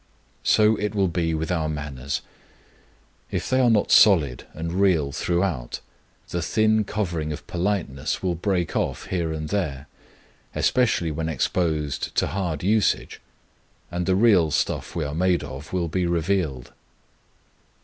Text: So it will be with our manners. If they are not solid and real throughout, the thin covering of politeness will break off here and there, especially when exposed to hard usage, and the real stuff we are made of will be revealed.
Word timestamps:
So 0.41 0.75
it 0.77 0.95
will 0.95 1.07
be 1.09 1.35
with 1.35 1.51
our 1.51 1.69
manners. 1.69 2.23
If 3.29 3.47
they 3.47 3.59
are 3.59 3.69
not 3.69 3.91
solid 3.91 4.47
and 4.55 4.73
real 4.73 5.11
throughout, 5.11 5.79
the 6.29 6.41
thin 6.41 6.85
covering 6.85 7.31
of 7.31 7.45
politeness 7.45 8.23
will 8.23 8.33
break 8.33 8.75
off 8.75 9.05
here 9.05 9.31
and 9.31 9.49
there, 9.49 9.87
especially 10.55 11.11
when 11.11 11.29
exposed 11.29 12.15
to 12.15 12.25
hard 12.25 12.63
usage, 12.63 13.21
and 13.91 14.07
the 14.07 14.15
real 14.15 14.49
stuff 14.49 14.95
we 14.95 15.05
are 15.05 15.13
made 15.13 15.43
of 15.43 15.71
will 15.71 15.87
be 15.87 16.07
revealed. 16.07 16.73